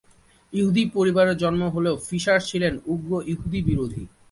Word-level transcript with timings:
ইহুদী 0.53 0.83
পরিবারে 0.95 1.33
জন্ম 1.35 1.61
হলেও 1.69 1.95
ফিশার 2.07 2.39
ছিলেন 2.41 2.73
উগ্র 2.85 3.11
ইহুদী-বিরোধী। 3.27 4.03